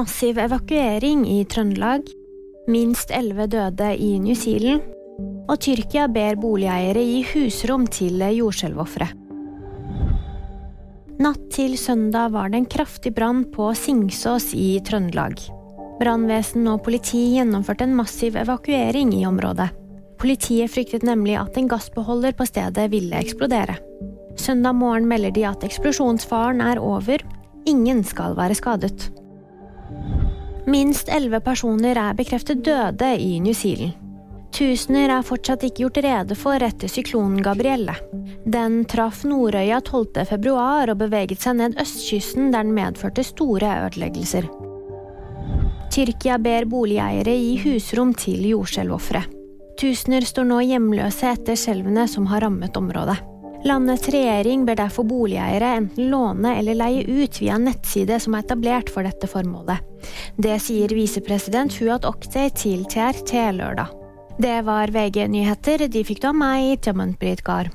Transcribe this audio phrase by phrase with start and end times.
[0.00, 2.06] Massiv evakuering i Trøndelag.
[2.72, 4.86] Minst elleve døde i New Zealand.
[5.44, 9.10] Og Tyrkia ber boligeiere gi husrom til jordskjelvofre.
[11.20, 15.36] Natt til søndag var det en kraftig brann på Singsås i Trøndelag.
[16.00, 19.68] Brannvesen og politi gjennomførte en massiv evakuering i området.
[20.22, 23.76] Politiet fryktet nemlig at en gassbeholder på stedet ville eksplodere.
[24.40, 27.20] Søndag morgen melder de at eksplosjonsfaren er over.
[27.68, 29.10] Ingen skal være skadet.
[30.70, 33.96] Minst elleve personer er bekreftet døde i New Zealand.
[34.54, 37.96] Tusener er fortsatt ikke gjort rede for etter syklonen Gabrielle.
[38.46, 40.26] Den traff Nordøya 12.
[40.28, 44.46] februar og beveget seg ned østkysten, der den medførte store ødeleggelser.
[45.90, 49.24] Tyrkia ber boligeiere gi husrom til jordskjelvofre.
[49.80, 53.18] Tusener står nå hjemløse etter skjelvene som har rammet området.
[53.64, 58.46] Landets regjering ber derfor boligeiere enten låne eller leie ut via en nettside som er
[58.46, 59.82] etablert for dette formålet.
[60.40, 63.92] Det sier visepresident Huat Oktay til TRT lørdag.
[64.40, 65.84] Det var VG nyheter.
[65.92, 67.68] De fikk du av meg, Tjammen Brit Gahr.